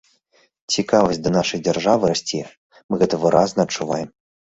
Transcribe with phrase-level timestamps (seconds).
[0.75, 2.41] Цікавасць да нашай дзяржавы расце,
[2.87, 4.09] мы гэта выразна адчуваем.